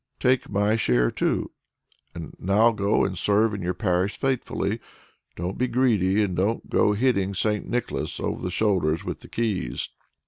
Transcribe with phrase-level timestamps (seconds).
[0.19, 1.51] "Take my share too.
[2.15, 4.79] And now go and serve in your parish faithfully;
[5.35, 7.35] don't be greedy, and don't go hitting
[7.69, 9.89] Nicholas over the shoulders with the keys."